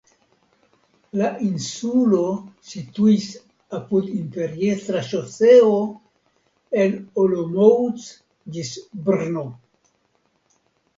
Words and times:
La 1.19 1.27
insulo 1.47 2.21
situis 2.69 3.27
apud 3.81 4.09
imperiestra 4.21 5.05
ŝoseo 5.11 5.71
el 6.87 6.99
Olomouc 7.27 8.11
ĝis 8.57 8.77
Brno. 9.07 9.49